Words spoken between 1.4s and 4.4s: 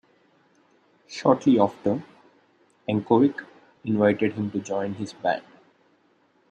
after, Yankovic invited